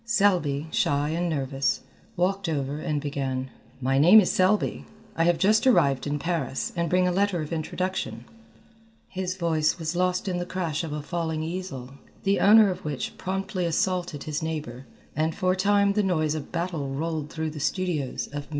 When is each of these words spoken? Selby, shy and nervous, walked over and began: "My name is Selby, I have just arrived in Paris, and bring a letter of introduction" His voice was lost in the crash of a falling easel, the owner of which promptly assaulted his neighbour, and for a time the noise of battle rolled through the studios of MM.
Selby, 0.03 0.67
shy 0.71 1.09
and 1.09 1.29
nervous, 1.29 1.81
walked 2.17 2.49
over 2.49 2.79
and 2.79 2.99
began: 2.99 3.51
"My 3.79 3.99
name 3.99 4.19
is 4.19 4.31
Selby, 4.31 4.87
I 5.15 5.25
have 5.25 5.37
just 5.37 5.67
arrived 5.67 6.07
in 6.07 6.17
Paris, 6.17 6.73
and 6.75 6.89
bring 6.89 7.07
a 7.07 7.11
letter 7.11 7.39
of 7.43 7.53
introduction" 7.53 8.25
His 9.09 9.35
voice 9.35 9.77
was 9.77 9.95
lost 9.95 10.27
in 10.27 10.39
the 10.39 10.45
crash 10.47 10.83
of 10.83 10.91
a 10.91 11.03
falling 11.03 11.43
easel, 11.43 11.91
the 12.23 12.39
owner 12.39 12.71
of 12.71 12.83
which 12.83 13.15
promptly 13.19 13.63
assaulted 13.67 14.23
his 14.23 14.41
neighbour, 14.41 14.87
and 15.15 15.35
for 15.35 15.51
a 15.51 15.55
time 15.55 15.93
the 15.93 16.01
noise 16.01 16.33
of 16.33 16.51
battle 16.51 16.89
rolled 16.89 17.29
through 17.29 17.51
the 17.51 17.59
studios 17.59 18.25
of 18.25 18.47
MM. 18.47 18.49